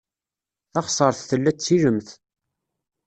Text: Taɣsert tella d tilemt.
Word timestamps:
Taɣsert 0.71 1.19
tella 1.29 1.51
d 1.55 1.57
tilemt. 1.59 2.09